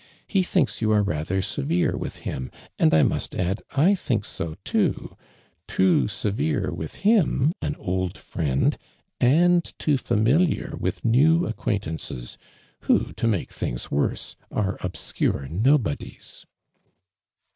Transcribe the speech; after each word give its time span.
lie 0.33 0.41
thinks 0.41 0.81
you 0.81 0.89
are 0.91 1.03
rather 1.03 1.43
severe 1.43 1.95
with 1.95 2.15
him, 2.25 2.49
and 2.79 2.91
1 2.91 3.07
must 3.07 3.35
add, 3.35 3.61
1 3.75 3.95
think 3.95 4.25
so, 4.25 4.55
too! 4.63 5.15
Too 5.67 6.07
severe 6.07 6.73
with 6.73 6.95
him, 7.05 7.53
an 7.61 7.75
old 7.75 8.17
friend; 8.17 8.79
and 9.19 9.63
too 9.77 9.99
familiar 9.99 10.73
with 10.79 11.05
new 11.05 11.45
acquaintances, 11.45 12.39
who, 12.85 13.13
to 13.13 13.27
make 13.27 13.51
things 13.51 13.91
worse, 13.91 14.35
are 14.49 14.79
obsciu'e 14.79 15.51
nobodies." 15.51 16.47